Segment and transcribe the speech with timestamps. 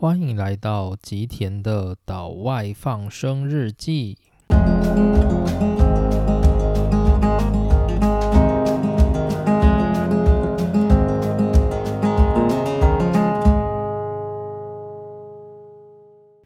[0.00, 4.16] 欢迎来到吉田的岛外放生日记。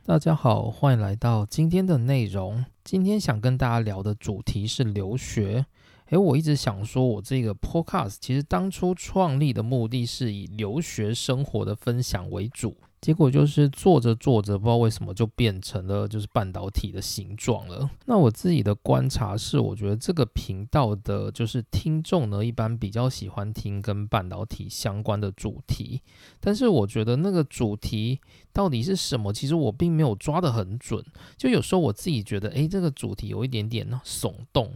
[0.06, 2.64] 大家好，欢迎来到今天的内容。
[2.82, 5.66] 今天想跟大家聊的主题是留学。
[6.06, 12.74] 诶，我一直想说，我这个 podcast 其实当初创立的目的是以留学生活的分享为主。
[13.02, 17.90] 结果就是做着做着，不知道为什么就变成了就是半导体的形状了。
[18.06, 26.00] 那我自己的观察是，我觉得这个频道的就是听众呢，一般比较喜欢听跟半导体相关的主题。
[26.38, 28.20] 但是我觉得那个主题
[28.52, 31.04] 到底是什么，其实我并没有抓得很准。
[31.36, 34.72] 就有时候我自己觉得，诶，这个主题有一点点耸动。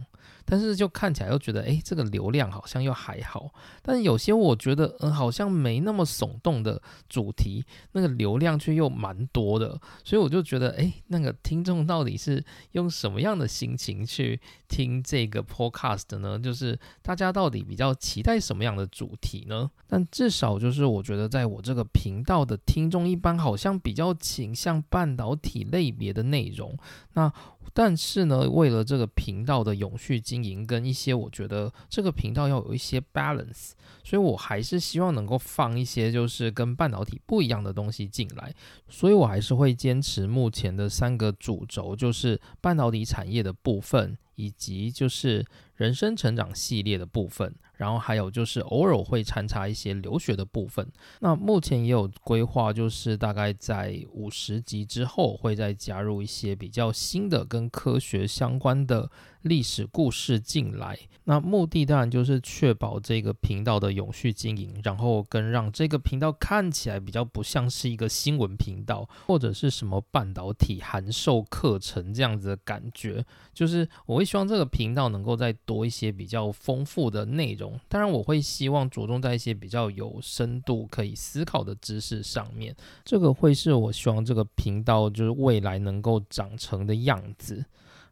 [0.49, 3.53] 但是就看起来又觉得，哎，这个流量好像又还好。
[3.81, 9.77] 但有些我觉得，嗯，好像没那么耸动的主题，那个流量却又蛮多的。
[10.05, 12.41] 所以我就觉得，哎，那个听众到底是
[12.71, 16.39] 用什么样的心情去听这个 podcast 呢？
[16.39, 19.69] 就是大家到底比较期待什么样的主题呢？
[19.85, 26.77] 但至少就是我觉得，在我这个频道的听众一般好像比较倾向半导体类别的内容。
[27.13, 27.31] 那
[27.73, 33.71] 但是呢，为了这个频道的永续经营跟一些，我觉得这个频道要有一些 balance，
[34.03, 38.53] 所以我还是希望能够放一些就是跟半导体不一样的东西进来，
[38.89, 47.53] 所以我还是会坚持目前的三个主轴，就是半导体产业的部分，以及就是人生成长系列的部分。
[47.75, 50.91] 然后还有就是偶尔会掺插一些留学的部分。
[51.19, 59.11] 那目前也有规划，就是大概在五十集之后，会再加入一些比较新的跟科学相关的。
[59.41, 73.25] 历史故事进来，那目的当然就是确保这个频道的永续经营，然后跟让这个频道看起来比较不像是一个新闻频道，或者是什么半导体函授课程这样子的感觉。
[73.53, 82.75] 就是我会希望这个频道能够再多一些比较丰富的内容，当然我会希望着重在一些比较有深度、可以思考的知识上面。
[83.03, 87.65] 这个会是我希望这个频道就是未来能够长成的样子。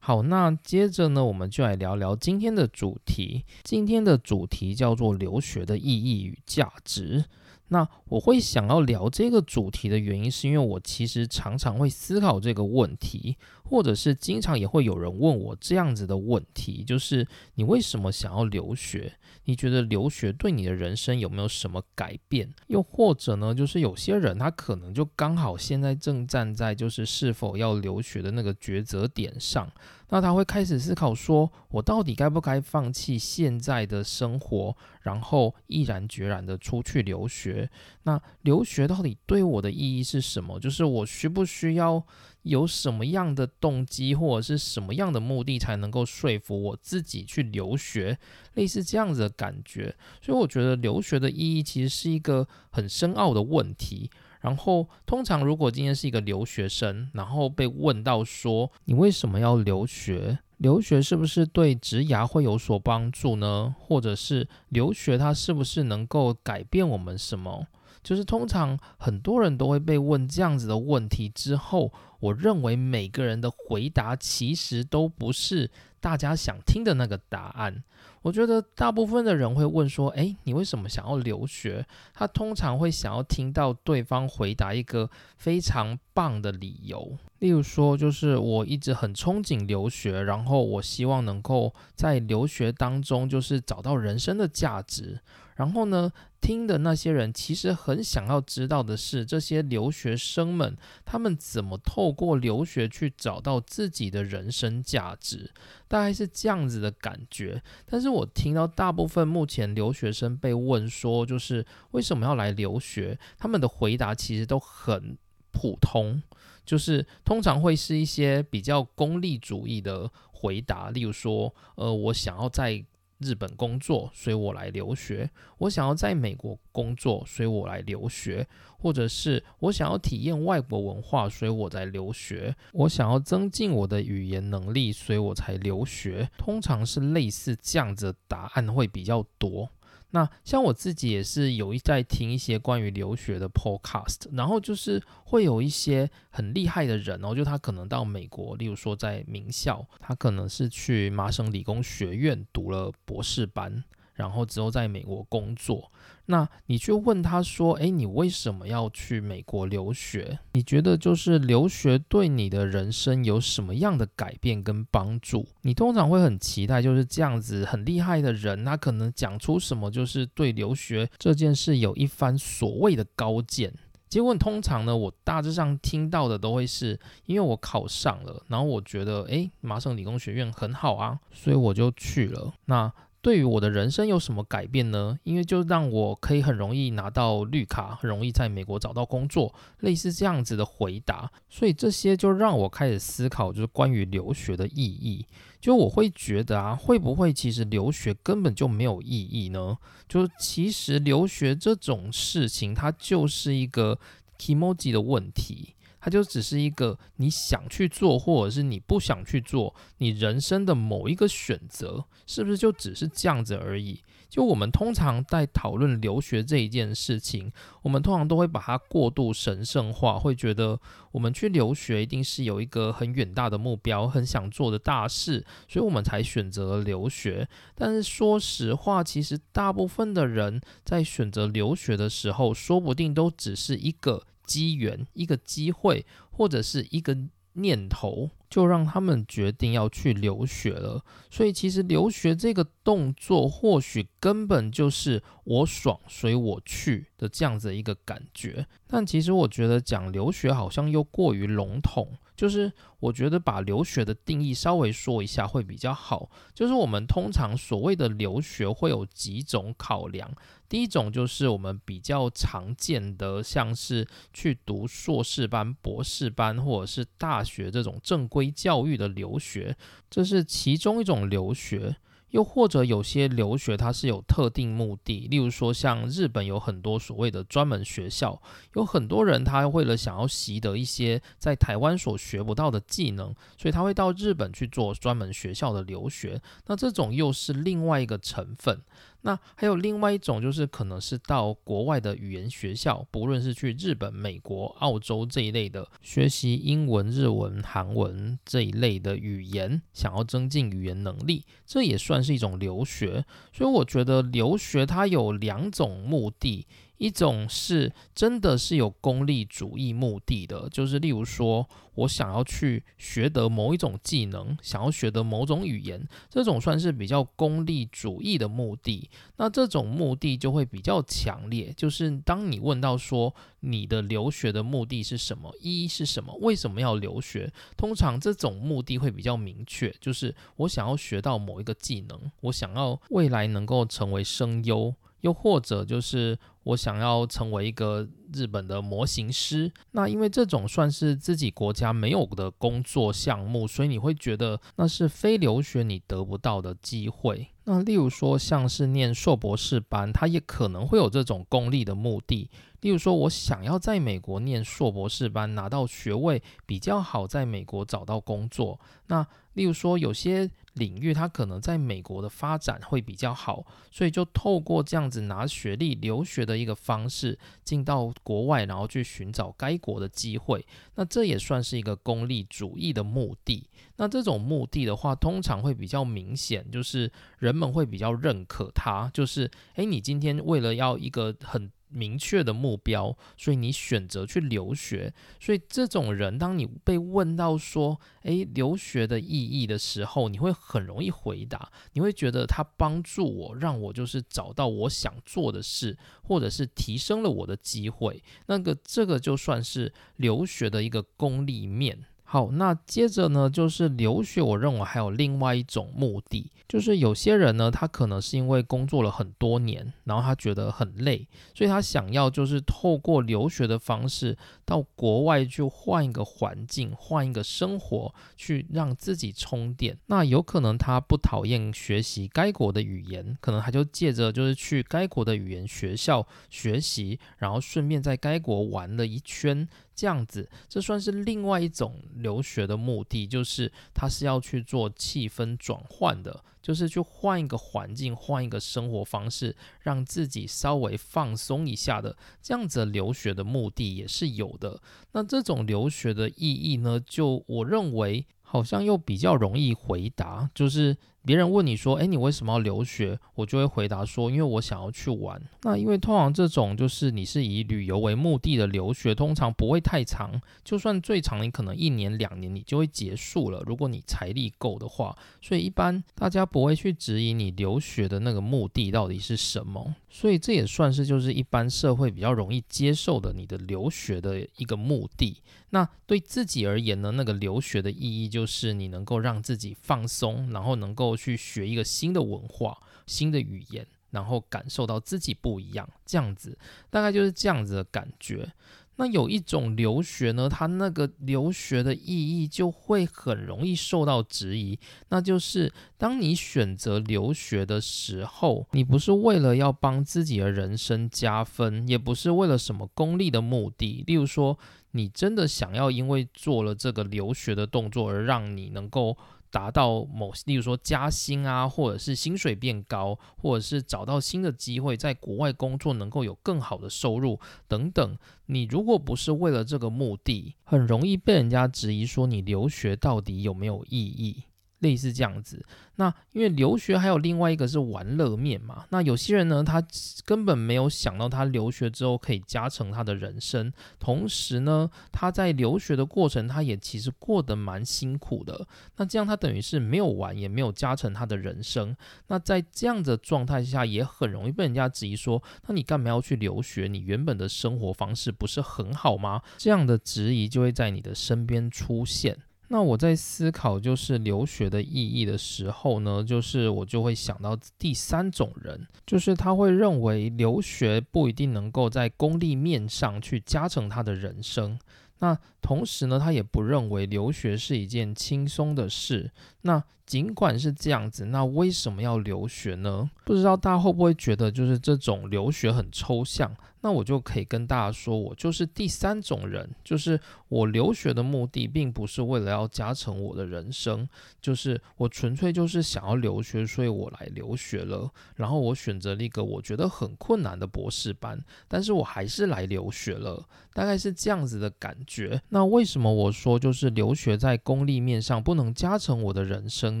[0.06, 3.42] 好，那接着呢，我们就来聊聊今天的主题。
[3.62, 7.24] 今天的主题叫做留学的意义与价值。
[7.68, 19.14] 那我会想要聊这个主题的原因，是因为我其实常常会思考这个问题，或者是经常也会有人问我这样子的问题，就是你为什么想要留学？
[19.46, 22.50] 你觉得留学对你的人生有没有什么改变？
[22.68, 29.70] 又或者呢，就是有些人他可能就刚好现在正站在就是是否要留学的那个抉择点上，
[30.08, 37.70] 那他会开始思考说，我到底该不该放弃现在的生活，然后毅然决然的出去留学？
[38.04, 40.58] 那留学到底对我的意义是什么？
[40.58, 42.06] 就是我需不需要？
[42.44, 48.18] 有什么样的动机或者是什么样的目的才能够说服我自己去留学？
[48.54, 54.08] 类似这样子的感觉，所以我觉得留学的意义其实是一个很深奥的问题。
[54.40, 60.38] 然后，通常如果今天是一个留学生，然后被问到说你为什么要留学？
[60.58, 63.74] 留学是不是对职涯会有所帮助呢？
[63.78, 67.66] 或者是留学它是不是能够改变我们什么？
[68.04, 75.70] 就是通常很多人都会被问这样子的问题之后，我认为每个人的回答其实都不是
[76.04, 77.82] 大家想听的那个答案。
[78.20, 95.20] 我觉得大部分的人会问说：“诶，你为什么想要留学？”他通常会想要听到对方回答一个非常棒的理由，例如说，就是我一直很憧憬留学，然后我希望能够在留学当中就是找到人生的价值。
[95.56, 96.10] 然后呢，
[96.40, 105.52] 听的那些人其实很想要知道的是，这些留学生们他们怎么透过留学去找到自己的人生价值，
[105.94, 107.62] 大概是这样子的感觉。
[107.86, 115.16] 但是我听到大部分目前留学生被问说，就是为什么要来留学，他们的回答其实都很
[115.52, 116.20] 普通，
[116.66, 122.84] 就是通常会是一些比较功利主义的回答，例如说，呃，我想要在。
[123.24, 125.26] 日本工作，所以我来留学；
[125.58, 128.44] 我想要在美国工作，所以我来留学；
[128.78, 136.28] 或者是我想要体验外国文化，所以我在留学；我想要增进我的语言能力，所以我才留学。
[136.36, 139.68] 通常是类似这样子的答案会比较多。
[140.14, 153.82] 那像我自己也是有一在听一些关于留学的 podcast，然后就是会有一些很厉害的人哦，就他可能到美国，例如说在名校，他可能是去麻省理工学院读了博士班，
[154.14, 155.90] 然后之后在美国工作。
[156.26, 160.38] 那你去问他说：“诶，你为什么要去美国留学？
[160.54, 173.74] 你觉得就是留学对你的人生有什么样的改变跟帮助？”你通常会很期待就是这样子很厉害的人，他可能讲出什么就是对留学这件事有一番所谓的高见。
[174.08, 182.54] 结果通常呢，我大致上听到的都会是因为我考上了，然后我觉得诶，麻省理工学院很好啊，所以我就去了。
[182.66, 182.90] 那
[183.24, 185.18] 对于我的人生有什么改变呢？
[185.24, 191.32] 因为就让我可以很容易拿到绿卡，很容易在美国找到工作，类似这样子的回答。
[191.48, 195.24] 所以这些就让我开始思考，就是关于留学的意义。
[195.58, 199.78] 就我会觉得啊，会不会其实留学根本就没有意义呢？
[200.06, 203.98] 就是其实留学这种事情，它就是一个
[204.38, 205.74] emoji 的问题。
[206.04, 214.02] 它就只是一个你想去做，或者是你不想去做，你人生的某一个选择，是不是就只是这样子而已？
[214.28, 220.78] 就我们通常在讨论留学这一件事情，我们通常都会把它过度神圣化，会觉得
[221.12, 227.48] 我们去留学一定是有一个很远大的目标，很想做的大事，所以我们才选择留学。
[227.74, 234.22] 但是说实话，其实大部分的人在选择留学的时候，说不定都只是一个。
[234.46, 237.16] 机缘，一个机会，或者是一个
[237.54, 241.04] 念头，就让他们决定要去留学了。
[241.30, 248.66] 所以，其实留学这个动作，或许根本就是我爽，所以我去的这样子一个感觉。
[248.86, 252.18] 但其实，我觉得讲留学好像又过于笼统。
[252.36, 256.30] 就是我觉得把留学的定义稍微说一下会比较好。
[256.52, 260.30] 就是我们通常所谓的留学会有几种考量。
[260.68, 269.76] 第一种就是我们比较常见的，像是去读硕士班、博士班或者是大学这种正规教育的留学，
[270.10, 271.96] 这是其中一种留学。
[272.34, 278.42] 又或者有些留学它是有特定目的，例如说像日本有很多所谓的专门学校，
[278.74, 286.42] 有很多人他为了想要习得一些在台湾所学不到的技能，所以他会到日本去做专门学校的留学。
[286.66, 288.82] 那这种又是另外一个成分。
[289.26, 303.24] 那还有另外一种，就是可能是到国外的语言学校，不论是去日本、美国、澳洲这一类的学习英文、日文、韩文这一类的语言，想要增进语言能力，这也算是一种留学。
[303.50, 306.66] 所以我觉得留学它有两种目的。
[306.98, 319.10] 一种是真的是有功利主义目的的，就是例如说我想要去学得某一种技能，想要学得某种语言，这种算是比较功利主义的目的。
[319.36, 327.52] 那这种目的就会比较强烈，就是当你问到说你的留学的目的是什么，意义是什么，为什么要留学？
[327.76, 334.94] 通常这种目的会比较明确，就是我想要学到某一个技能，我想要未来能够成为声优。
[335.24, 347.48] 又或者就是我想要成为一个日本的模型师，那因为这种算是自己国家没有的工作项目，所以你会觉得那是非留学你得不到的机会。
[347.64, 352.50] 那例如说像是念硕博士班，他也可能会有这种功利的目的。
[352.82, 358.78] 例如说我想要在美国念硕博士班拿到学位比较好，在美国找到工作。
[359.06, 360.50] 那例如说有些。
[360.74, 370.66] 领域它可能在美国的发展会比较好，所以就透过这样子拿学历留学的一个方式进到国外，然后去寻找该国的机会。
[370.96, 373.68] 那这也算是一个功利主义的目的。
[373.98, 377.08] 那这种目的的话，通常会比较明显，就是
[377.38, 379.08] 人们会比较认可它。
[379.14, 381.70] 就是诶，你今天为了要一个很。
[381.94, 385.14] 明确的目标，所以你选择去留学。
[385.40, 391.70] 所以这种人，当你被问到说“诶，留学的意义”的时候，你会很容易回答。
[391.92, 398.22] 你会觉得他帮助我，让我就是找到我想做的事，或者是提升了我的机会。
[398.46, 402.04] 那个这个就算是留学的一个功利面。
[402.34, 404.42] 好，那接着呢，就是留学。
[404.42, 419.96] 我认为还有另外一种目的，就是有些人呢，他可能是因为工作了很多年，然后他觉得很累，所以他想要就是透过留学的方式到国外去换一个环境，换一个生活，去让自己充电。
[420.06, 429.68] 那有可能他不讨厌学习该国的语言，可能他就借着就是去该国的语言学校学习，然后顺便在该国玩了一圈。
[429.94, 442.16] 这样子，这算是另外一种留学的目的，就是他是要去做气氛转换的，就是去换一个环境，换一个生活方式，让自己稍微放松一下的。
[442.42, 444.80] 这样子留学的目的也是有的。
[445.12, 447.00] 那这种留学的意义呢？
[447.00, 448.26] 就我认为。
[448.46, 453.18] 好像又比较容易回答，就是别人问你说，诶，你为什么要留学？
[453.34, 455.40] 我就会回答说，因为我想要去玩。
[455.62, 463.62] 那因为通常这种就是你是以旅游为目的的留学，通常不会太长，就算最长，你可能一年两年你就会结束了。
[463.64, 469.94] 如果你财力够的话，所以一般大家不会去质疑你留学的那个目的到底是什么。
[470.10, 475.38] 所以这也算是就是一般社会比较容易接受的你的留学的一个目的。
[475.70, 481.13] 那对自己而言呢，那个留学的意义就是你能够让自己放松，然后能够。
[481.16, 486.56] 去学一个新的文化、新的语言，然后感受到自己不一样，这样子
[486.90, 488.52] 大概就是这样子的感觉。
[488.96, 494.78] 那有一种留学呢，它那个留学的意义就会很容易受到质疑，
[495.08, 504.56] 那就是当你选择留学的时候，你不是为了要帮自己的人生加分，也不是为了什么功利的目的，例如说，
[504.92, 509.18] 你真的想要因为做了这个留学的动作而让你能够。
[509.54, 518.18] 达到某，例如说加薪啊，或者是薪水变高，或者是找到新的机会，在国外工作能够有更好的收入等等。
[518.46, 524.42] 你如果不是为了这个目的，很容易被人家质疑说你留学到底有没有意义。
[524.84, 525.64] 类似这样子，
[525.96, 529.82] 那因为留学还有另外一个是玩乐面嘛，那有些人呢，他
[530.26, 538.68] 根本没有想到他留学之后可以加成他的人生，同时呢，他在留学的过程，他也其实过得蛮辛苦的。
[538.96, 541.96] 那这样他等于是没有玩，也没有加成他的人生。
[542.26, 546.86] 那在这样的状态下，也很容易被人家质疑说，那你干嘛要去留学？
[546.88, 549.40] 你原本的生活方式不是很好吗？
[549.56, 552.36] 这样的质疑就会在你的身边出现。
[552.74, 564.76] 那我在思考就是留学的意义的时候呢，就是我就会想到第三种人，就是他会认为留学不一定能够在功利面上去加成他的人生。
[565.20, 569.30] 那同时呢，他也不认为留学是一件轻松的事。
[569.62, 573.08] 那尽管是这样子，那为什么要留学呢？
[573.24, 576.52] 不知道大家会不会觉得就是这种留学很抽象？
[576.84, 584.06] 那我就可以跟大家说，我就是第三种人，就是我留学的目的并不是为了要加成我的人生，
[584.38, 588.12] 就是我纯粹就是想要留学，所以我来留学了。
[588.36, 595.42] 然后我选择了一个我觉得很困难的博士班，但是我还是来留学了，大概是这样子的感觉。
[595.50, 600.00] 那为什么我说就是留学在功利面上不能加成我的人生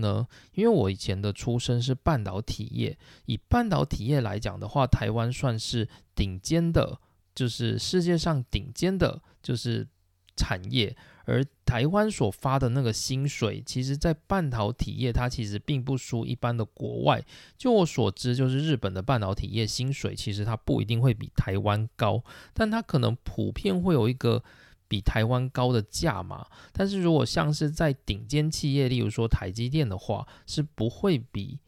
[0.00, 0.26] 呢？
[0.54, 5.86] 因为我以前的出身是半导体业，以半导体业来讲的话，台湾算是。
[6.16, 7.00] 顶尖的，
[7.34, 9.84] 就是世界上顶尖的，就是
[10.36, 10.96] 产业。
[11.26, 17.24] 而台湾所发的那个薪水，其实，在半导体业，它其实并不输一般的国外。
[17.56, 24.42] 就我所知，就是日本的半导体业薪水，其实它不一定会比台湾高，但它可能普遍会有一个
[24.86, 26.46] 比台湾高的价码。
[26.72, 31.58] 但是如果像是在顶尖企业，例如说台积电的话，是不会比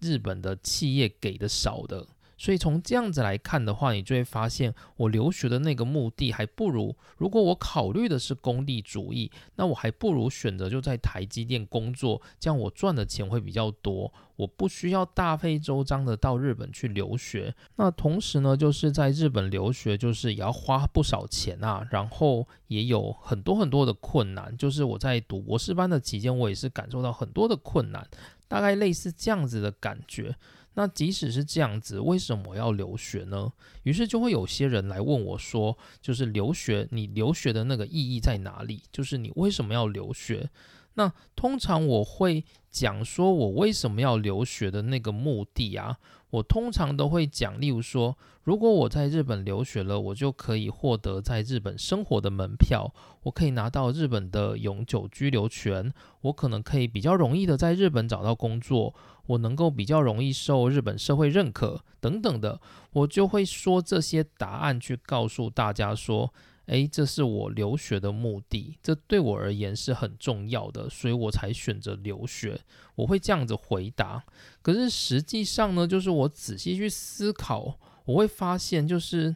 [0.00, 2.06] 日本的企业给的少的。
[2.38, 17.52] 所以从这样子来看的话，你就会发现，我留学的那个目的还不如，如果我考虑的是功利主义，那我还不如选择就在台积电工作，这样我赚的钱会比较多，我不需要大费周章的到日本去留学。
[17.74, 24.56] 那同时呢，就是在日本留学，就是也要花不少钱啊，然后也有很多很多的困难。
[24.56, 28.06] 就是我在读博士班的期间，我也是感受到很多的困难，
[28.46, 30.36] 大概类似这样子的感觉。
[30.78, 33.52] 那即使是这样子，为什么要留学呢？
[33.82, 38.84] 于是就会有些人来问我说，就是留学，你留学的那个意义在哪里？
[38.92, 40.48] 就是你为什么要留学？
[40.98, 45.96] 那通常我会讲说，我为什么要留学的那个目的啊。
[46.30, 55.90] 我通常都会讲，例如说，如果我在日本留学了，我就可以获得在日本生活的门票，我可以拿到日本的永久居留权，
[56.22, 58.92] 我可能可以比较容易的在日本找到工作，
[59.28, 62.60] 我能够比较容易受日本社会认可等等的，
[62.92, 66.34] 我就会说这些答案去告诉大家说。
[66.68, 72.60] 诶，这是我留学的目的，这对我而言是很重要的，所以我才选择留学。
[72.94, 74.22] 我会这样子回答。
[74.60, 79.34] 可是实际上呢，就是我仔细去思考，我会发现，就是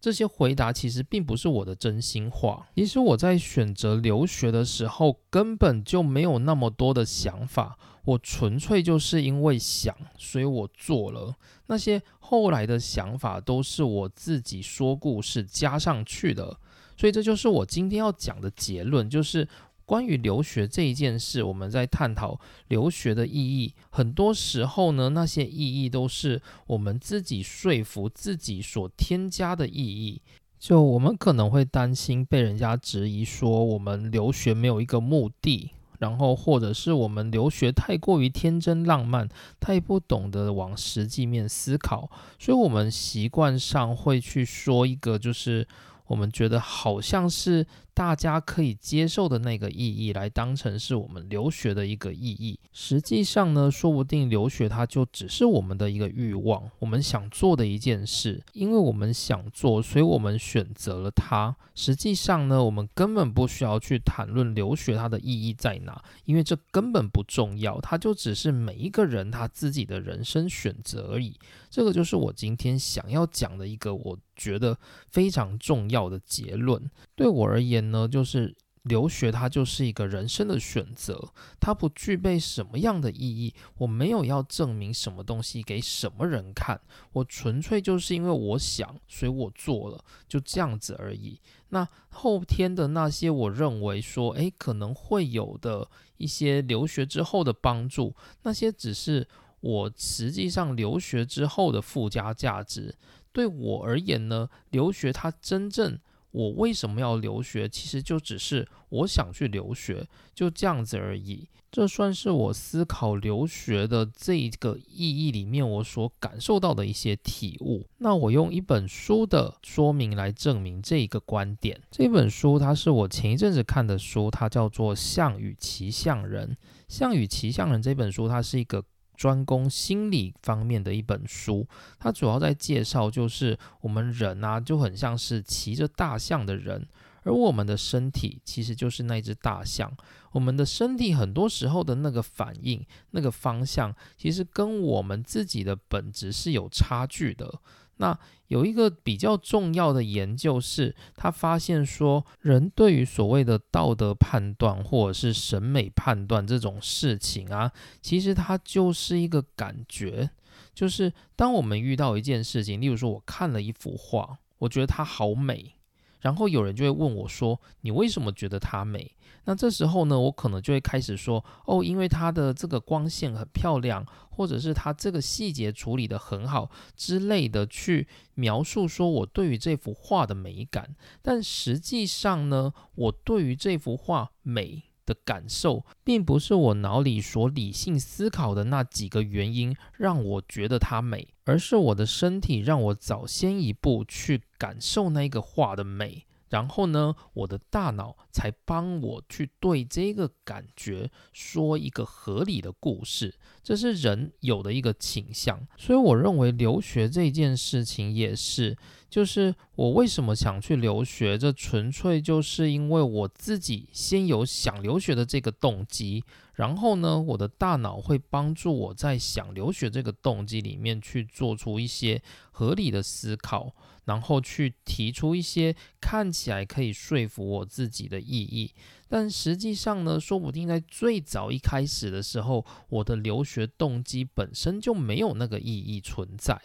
[0.00, 2.68] 这些回答其实并不是我的真心话。
[2.74, 11.36] 其实我在选择留学的时候，根本就没有那么多的想法，我纯粹就是因为想，所以我做了。
[11.66, 16.58] 那些后来的想法都是我自己说故事加上去的。
[17.00, 19.48] 所以这就是我今天要讲的结论，就是
[19.86, 22.38] 关于留学这一件事，我们在探讨
[22.68, 23.72] 留学的意义。
[23.88, 30.20] 很多时候呢，那些意义都是我们自己说服自己所添加的意义。
[30.58, 35.70] 就我们可能会担心被人家质疑说，我们留学没有一个目的。
[36.00, 39.26] 然后或者是我们留学太过于天真浪漫，
[39.58, 45.66] 太不懂得往实际面思考，所以我们习惯上会去说一个就是。
[46.10, 47.64] 我们觉得好像是
[48.00, 52.58] 大家可以接受的那个意义，来当成是我们留学的一个意义。
[52.72, 58.42] 实际上呢，说不定留学它就只是我们的一个欲望，我们想做的一件事。
[58.54, 61.54] 因为我们想做，所以我们选择了它。
[61.74, 67.78] 实际上呢，我们根本不需要去谈论留学它的意义在哪，因为这根本不重要。
[67.82, 71.36] 它就只是每一个人他自己的人生选择而已。
[71.68, 74.76] 这个就是我今天想要讲的一个我觉得
[75.10, 76.90] 非常重要的结论。
[77.14, 83.54] 对我而言呢，就是留学它就是一个人生的选择，它不具备什么样的意义。
[83.78, 86.80] 我没有要证明什么东西给什么人看，
[87.12, 91.38] 我纯粹就是因为我想，所以我做了，就这样子而已。
[91.68, 99.28] 那后天的那些我认为说，诶，可能会有的一些留学之后的帮助，那些只是。
[99.62, 102.94] 我实际上留学之后的附加价值，
[103.30, 105.98] 对我而言呢，留学它真正
[106.32, 111.48] 我为什么要留学，其实就只是我想去留学，就这样子而已。
[111.72, 117.86] 这算是我思考留学的这个意义里面我所感受到的一些体悟。
[117.98, 121.80] 那我用一本书的说明来证明这一个观点。
[121.90, 126.48] 这本书它是我前一阵子看的书，它叫做《象与骑象人》。
[126.88, 128.84] 《象与骑象人》这本书它是一个。
[129.20, 136.88] 专攻心理方面的一本书，它主要在介绍，就是我们人啊，就很像是骑着大象的人，
[137.24, 139.94] 而我们的身体其实就是那只大象。
[140.32, 147.60] 我们的身体很多时候的那个反应、那个方向，其实跟我们自己的本质是有差距的。
[148.00, 160.30] 那有一个比较重要的研究是，他发现说，人对于所谓的道德判断或者是审美判断这种事情啊，其实它就是一个感觉，
[160.74, 165.74] 就是当我们遇到一件事情，例如说我看了一幅画，我觉得它好美。
[166.20, 169.12] 然后有人就会问我说：“你为什么觉得它美？”
[169.50, 184.84] 那这时候呢，我可能就会开始说：“哦，因为它的这个光线很漂亮，或者是它这个细节处理得很好之类的，去描述说我对于这幅画的美感。”但实际上呢，我对于这幅画美。
[185.06, 196.26] 的感受，并不是我脑里所理性思考的那几个原因让我觉得它美，而是我的身体让我早先一步去感受那个画的美。
[196.50, 205.66] 然后呢，我的大脑才帮我去对这个感觉说一个合理的故事，这是人有的一个倾向。
[205.78, 208.76] 所以我认为留学这件事情也是，
[209.08, 216.24] 就是我为什么想去留学，这纯粹就是因为我自己先有想留学的这个动机。
[216.60, 222.20] 然后呢，我的大脑会帮助我在想留学这个动机里面去做出一些
[222.50, 228.74] 合理的思考，然后去提出一些看起来可以说服我自己的意义。
[229.08, 236.60] 但实际上呢，说不定在最早一开始的时候，我的留学动机本身就没有那个意义存在。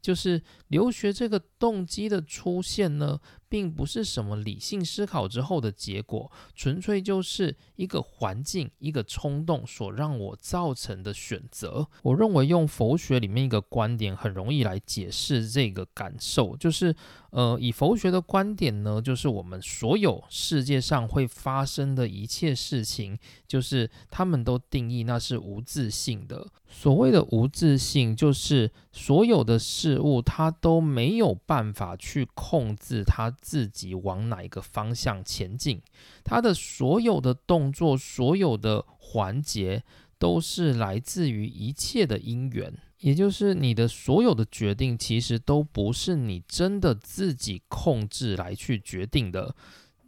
[0.00, 11.86] 就是留学这个动机的出现呢，并不是什么理性思考之后的结果，纯粹就是一个环境、一个冲动所让我造成的选择。
[12.02, 16.94] 我认为用佛学里面一个观点很容易来解释这个感受，就是。
[17.30, 26.44] 呃，以佛学的观点呢，就是我们所有世界上会发生的一切事情，就是他们都定义那是无自性的。
[26.66, 35.80] 所谓的无自性，就是所有的事物它都没有办法去控制它自己往哪一个方向前进，
[36.22, 39.82] 他的所有的动作、所有的环节，
[40.18, 42.72] 都是来自于一切的因缘。
[42.98, 49.56] 也就是你的所有的决定，其实都不是你真的自己控制来去决定的。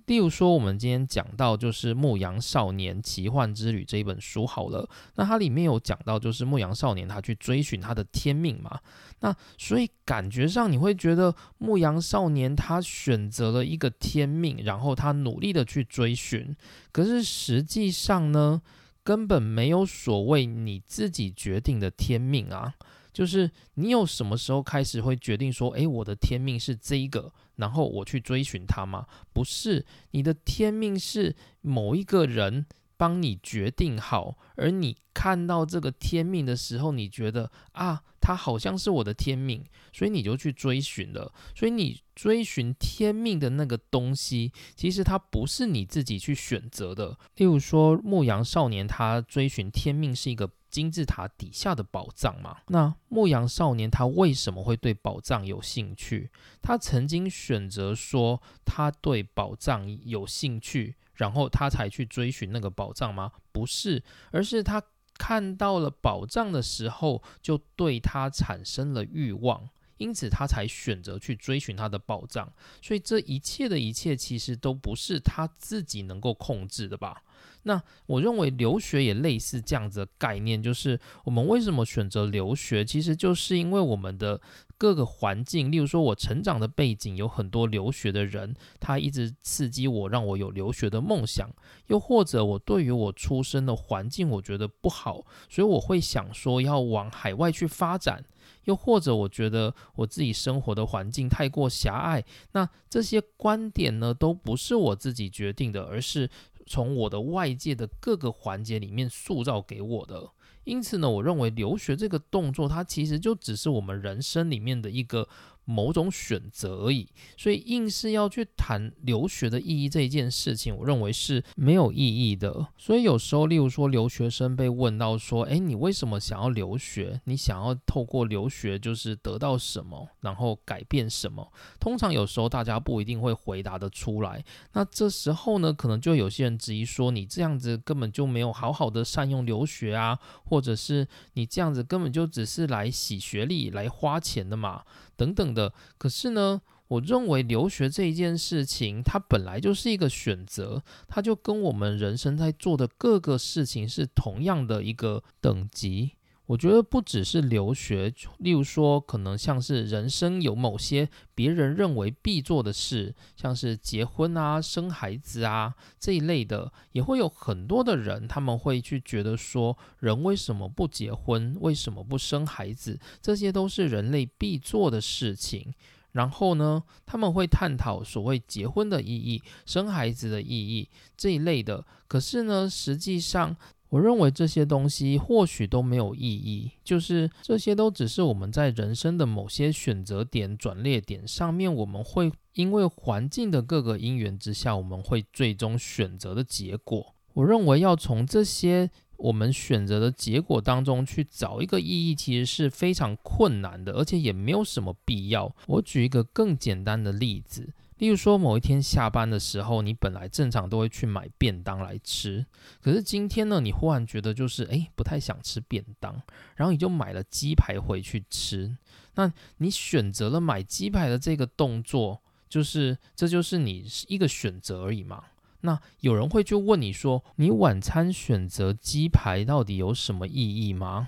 [0.06, 8.80] 例如说，我们今天讲到就是《牧羊少年奇幻之旅》这一本书好了，那它里面有讲到，就是牧羊少年他去追寻他的天命嘛。
[9.20, 16.56] 那所以感觉上你会觉得牧羊少年他选择了一个天命，然后他努力的去追寻，
[16.90, 18.62] 可是实际上呢？
[19.04, 22.72] 根本没有所谓你自己决定的天命啊，
[23.12, 29.06] 就是你有什么时候开始会决定说，诶，我的天命是这个，然后我去追寻它吗？
[29.32, 41.32] 不是，你的天命是某一个人帮你决定好，而你看到这个天命的时候，你觉得啊，它好像是我的天命，所以你就去追寻了。
[41.54, 47.18] 所以你追寻天命的那个东西，其实它不是你自己去选择的。
[47.36, 50.50] 例如说，牧羊少年他追寻天命是一个。
[50.72, 52.56] 金字塔底下的宝藏嘛？
[52.68, 56.30] 那牧羊少年他为什么会对宝藏有兴趣？
[56.62, 63.32] 他曾经选择说他对宝藏有兴趣，然后他才去追寻那个宝藏吗？
[63.52, 64.82] 不是，而是他
[65.18, 72.50] 看到了宝藏的时候，就对他产生了欲望，因此他才选择去追寻他的宝藏。
[72.80, 77.22] 所以这一切的一切，其实都不是他自己能够控制的吧？
[77.64, 84.40] 那我认为留学也类似这样子的概念，就是我们为什么选择留学，其实就是因为我们的
[84.76, 91.48] 各个环境，例如说我成长的背景有很多留学的人，他一直刺激我，让我有留学的梦想；
[91.86, 98.22] 又或者我对于我出生的环境我觉得不好，所以我会想说要往海外去发展；
[98.64, 106.28] 又或者我觉得我自己生活的环境太过狭隘，那这些观点呢都不是我自己决定的，而是。
[106.66, 110.30] 从我的外界的各个环节里面塑造给我的，
[110.64, 115.28] 因此呢，我认为留学这个动作，它其实就只是我们人生里面的一个。
[115.64, 122.66] 某种选择而已，所以硬是要去谈留学的意义这一件事情，我认为是没有意义的。
[122.76, 127.20] 所以有时候，例如说留学生被问到说：“诶，你为什么想要留学？
[127.24, 134.44] 你想要透过留学就是得到什么，然后改变什么？”通常有时候大家不一定会回答得出来。
[134.72, 144.82] 那这时候呢，可能就有些人质疑说：“你这样子根本就没有好好的善用留学啊，或者是你这样子根本就只是来洗学历、来花钱的嘛？”
[145.16, 156.12] 等等的，可是呢，我认为留学这一件事情，它本来就是一个选择，它就跟我们人生在做的各个事情是同样的一个等级。
[156.52, 175.72] 我觉得不只是留学，例如说，可能像是人生有某些别人认为必做的事，像是结婚啊、生孩子啊这一类的，也会有很多的人他们会去觉得说，人为什么不结婚，为什么不生孩子，这些都是人类必做的事情。
[176.10, 181.86] 然后呢，他们会探讨所谓结婚的意义、生孩子的意义这一类的。
[182.06, 183.56] 可是呢，实际上。
[183.92, 197.14] 我认为这些东西或许都没有意义，就是这些都只是我们在人生的某些选择点、转捩点上面，我们会因为环境的各个因缘之下，我们会最终选择的结果。
[197.34, 205.54] 我认为要从这些我们选择的结果当中去找一个意义，其实是非常困难的，而且也没有什么必要。
[205.66, 207.74] 我举一个更简单的例子。
[208.02, 212.44] 例如说，某一天下班的时候，你本来正常都会去买便当来吃，
[212.80, 216.20] 可是今天呢，你忽然觉得就是诶不太想吃便当，
[216.56, 218.76] 然后你就买了鸡排回去吃。
[219.14, 225.22] 那你选择了买鸡排的这个动作，就是这就是你一个选择而已嘛。
[225.60, 231.06] 那有人会就问你说，你晚餐选择鸡排到底有什么意义吗？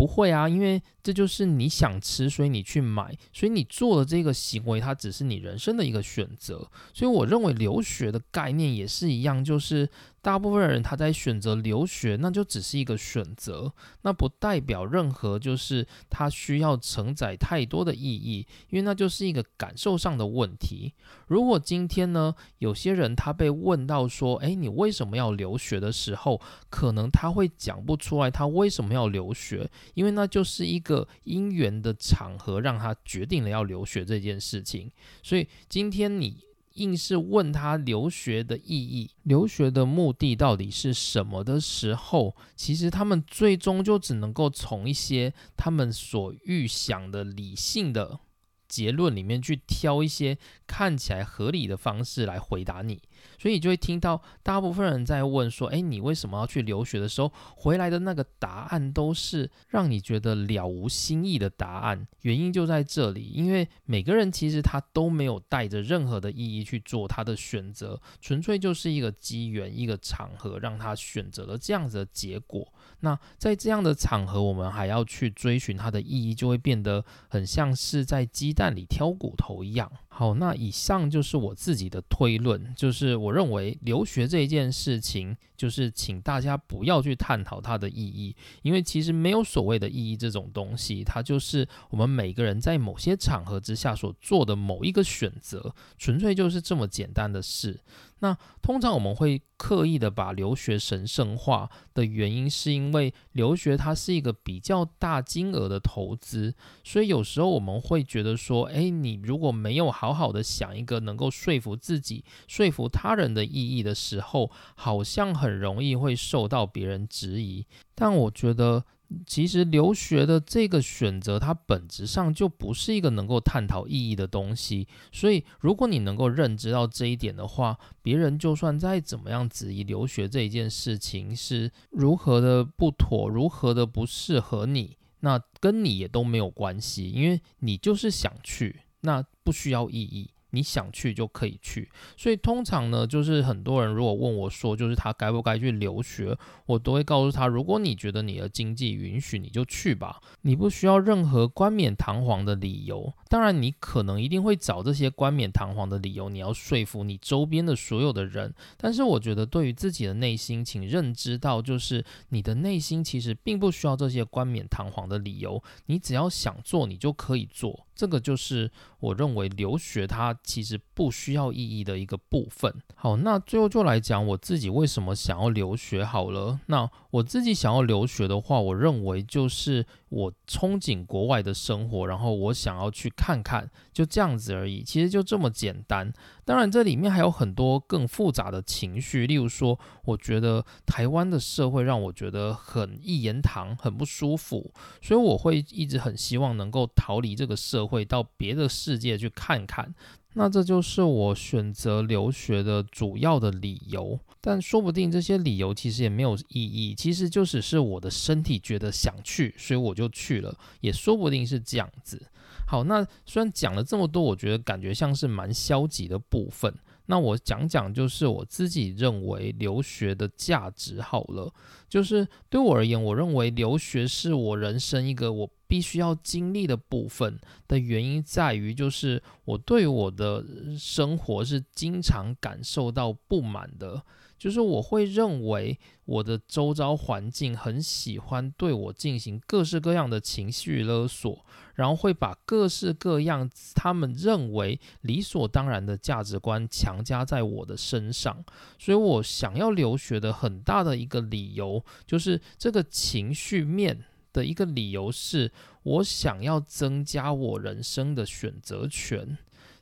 [0.00, 6.66] 不会啊，因为这就是你想吃，所以你去买，所以你做的这个行为，它只是你人生的一个选择。
[6.94, 9.90] 所以我认为留学的概念也是一样，就是。
[10.22, 20.92] 大部分人他在选择留学，那就只是一个选择，那不代表任何就是他需要承载太多的意义，因为那就是一个感受上的问题。
[21.26, 34.90] 如果今天呢，有些人他被问到说，诶，你为什么要留学的时候，可能他会讲不出来他为什么要留学，因为那就是一个因缘的场合让他决定了要留学这件事情。
[35.22, 36.49] 所以今天你。
[36.74, 48.20] 硬是问他留学的意义、留学的目的到底是什么的时候，其实他们最终就只能够从一些他们所预想的理性的
[48.68, 53.02] 结论里面去挑一些看起来合理的方式来回答你。
[53.40, 62.06] 所以就会听到大部分人在问说：“哎，你为什么要去留学的时候，回来的那个答案都是让你觉得了无新意的答案？
[62.20, 72.70] 原因就在这里，因为每个人其实他都没有带着任何的意义去做他的选择，纯粹就是一个机缘、一个场合让他选择了这样子的结果。
[73.00, 97.80] 那在这样的场合，我们还要去追寻它的意义，就会变得很像是在鸡蛋里挑骨头一样。”好，那以上就是我自己的推论，就是我认为留学这件事情，就是请大家不要去探讨它的意义，因为其实没有所谓的意义这种东西，它就是我们每个人在某些场合之下所做的某一个选择，纯粹就是这么简单的事。
[98.20, 106.54] 那通常我们会刻意的把留学神圣化的原因，是因为留学它是一个比较大金额的投资，
[106.84, 117.66] 所以有时候我们会觉得说，诶，你如果没有好好的想一个能够说服自己、说服他人的意义的时候，好像很容易会受到别人质疑。
[117.94, 118.84] 但我觉得。
[119.26, 124.86] 其实留学的这个选择，它本质上就不是一个能够探讨意义的东西。
[125.10, 140.30] 所以，如果你能够认知到这一点的话，别人就算再怎么样质疑留学这一件事情是如何的不妥，如何的不适合你，那跟你也都没有关系，因为你就是想去，那不需要意义。
[140.50, 146.36] 你想去就可以去，所以通常呢，就是很多人如果问我说，就是他该不该去留学，
[146.66, 153.12] 我都会告诉他，如果你觉得你的经济允许，你就去吧，你不需要任何冠冕堂皇的理由。
[153.28, 158.52] 当然，你可能一定会找这些冠冕堂皇的理由，你要说服你周边的所有的人。
[158.76, 167.86] 但是，我觉得对于自己的内心，请认知到，就是你的内心其实并不需要这些冠冕堂皇的理由，你只要想做，你就可以做。
[168.00, 172.74] 这个就是我认为留学它其实不需要意义的一个部分。
[172.94, 176.58] 好，那最后就来讲我自己为什么想要留学好了。
[176.64, 184.82] 那我自己想要留学的话，我认为就是我憧憬国外的生活，然后我想要去看看，就这样子而已。
[184.82, 186.12] 其实就这么简单。
[186.44, 199.94] 当然，这里面还有很多更复杂的情绪，例如说，我觉得台湾的社会让我觉得很一言堂，很不舒服，所以我会一直很希望能够逃离这个社会，到别的世界去看看。
[200.34, 204.18] 那这就是我选择留学的主要的理由。
[204.40, 212.30] 但说不定这些理由其实也没有意义，其实就只是我的身体觉得想去，所以我就去了，也说不定是这样子。
[212.66, 216.72] 好，那虽然讲了这么多，我觉得感觉像是蛮消极的部分。
[217.06, 221.52] 那我讲讲，就是我自己认为留学的价值好了。
[221.88, 230.44] 就是对我而言，我认为留学是我人生一个我必须要经历的部分的原因，在于就是我对我的
[230.76, 234.02] 生活是经常感受到不满的。
[234.36, 248.42] 就是我会认为我的周遭环境很喜欢对我进行各式各样的情绪勒索，然后会把各式各样他们认为理所当然的价值观强加在我的身上。
[248.78, 259.36] 所以我想要留学的很大的一个理由，就是这个情绪面的一个理由，是我想要增加我人生的选择权。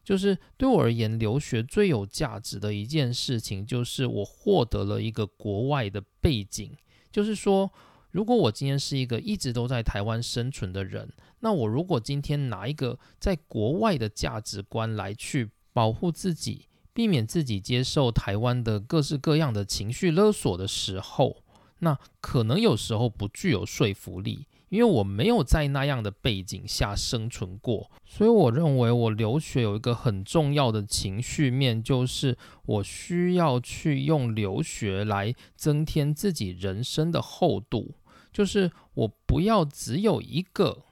[0.04, 6.74] 就是对我而言，留学最有价值的一件事情，就是我获得了一个国外的背景。
[7.12, 7.70] 就是说，
[8.10, 21.44] 如果我今天是一个一直都在台湾生存的人，那我如果今天拿一个在国外的价值观来去保护自己，避免自己接受台湾的各式各样的情绪勒索的时候，
[21.80, 24.46] 那可能有时候不具有说服力。
[24.70, 32.36] 因为我没有在那样的背景下生存过，所以我认为我留学有一个很重要的情绪面，就是
[32.66, 37.94] 我需要去用留学来增添自己人生的厚度，
[38.30, 40.84] 就是我不要只有一个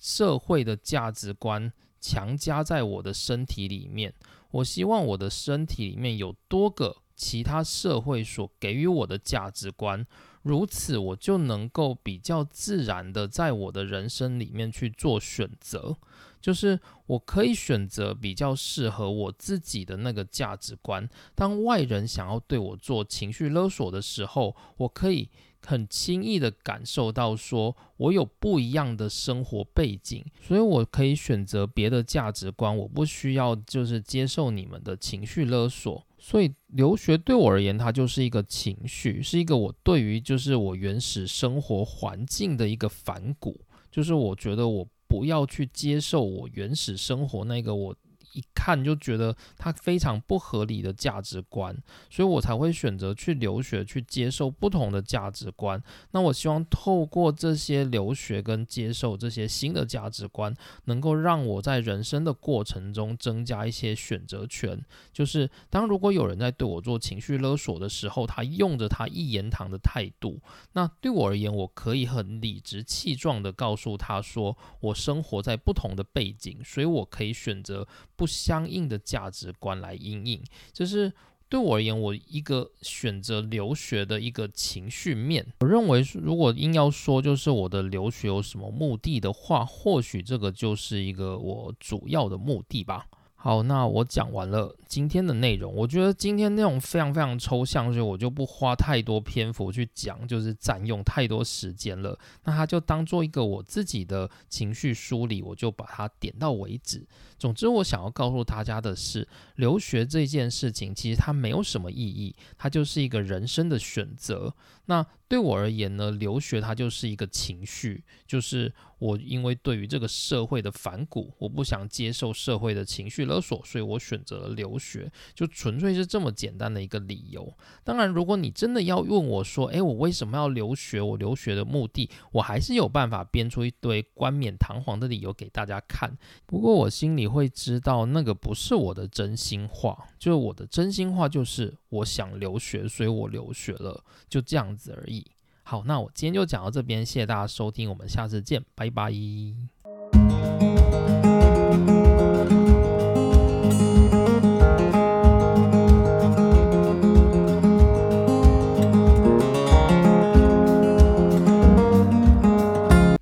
[0.00, 4.12] 社会的价值观强加在我的身体里面，
[4.50, 10.06] 我希望我的身体里面有多个其他社会所给予我的价值观。
[10.42, 15.96] 如此，我就能够比较自然的在我的人生里面去做选择，
[16.38, 21.08] 就是我可以选择比较适合我自己的那个价值观。
[21.34, 25.30] 当外人想要对我做情绪勒索的时候，我可以
[25.64, 36.06] 很轻易的感受到，说我有不一样的生活背景，所以我可以选择别的价值观，我不需要就是接受你们的情绪勒索。
[36.26, 43.60] 所以留学对我而言，它就是一个情绪，是一个我对于就是我原始生活环境的一个反骨，
[43.90, 47.94] 就是我觉得我不要去接受我原始生活那个我。
[48.34, 51.74] 一看就觉得他非常不合理的价值观，
[52.10, 55.82] 所以我才会选择去留学，去接受不同的价值观。
[56.10, 64.84] 那我希望透过这些留学跟接受这些新的价值观，能够让我在人生的过程中增加一些选择权。
[65.12, 70.40] 就是当如果有人在对我做情绪勒索的时候，他用着他一言堂的态度，
[70.72, 78.23] 那对我而言，我可以很理直气壮的告诉他说，我生活在不同的背景，所以我可以选择不。
[78.26, 81.12] 相应的价值观来应应，就是
[81.48, 85.46] 对我而言，我一个选择留学的一个情绪面。
[85.60, 93.06] 我认为，如果硬要说，就是我的留学有什么目的的话，或许这个就是一个我主要的目的吧。
[93.44, 95.70] 好，那我讲完了今天的内容。
[95.74, 102.18] 我觉得今天内容非常非常抽象，所以我就不花太多篇幅去讲，就是占用太多时间了。
[102.44, 107.06] 那它就当做一个我自己的情绪梳理，我就把它点到为止。
[107.38, 114.54] 总之，我想要告诉大家的是，留学这件事情其实它没有什么意义，它就是一个人生的选择。
[114.86, 127.52] 那对我而言呢，留学它就是一个情绪，就是我因为对于这个社会的反骨，我不想接受社会的情绪勒索，所以我选择了留学，就纯粹是这么简单的一个理由。
[127.82, 131.00] 当然，如果你真的要问我说，诶，我为什么要留学？
[131.00, 136.16] 我留学的目的，我还是有办法编出一堆冠冕堂皇的理由给大家看。
[136.46, 145.24] 不过我心里会知道，那个不是我的真心话，就是我的真心话就是我想留学，所以我留学了，就这样子而已。
[145.66, 149.10] 好，那我今天就讲到这边，谢谢大家收听，我们下次见，拜拜。